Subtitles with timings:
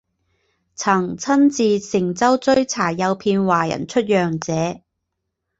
[0.73, 4.81] 曾亲自乘舟追查诱骗华人出洋者。